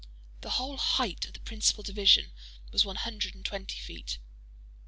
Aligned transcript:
The 0.41 0.49
whole 0.49 0.77
height 0.77 1.25
of 1.27 1.33
the 1.33 1.39
principal 1.41 1.83
division 1.83 2.31
was 2.71 2.83
one 2.83 2.95
hundred 2.95 3.35
and 3.35 3.45
twenty 3.45 3.77
feet. 3.77 4.17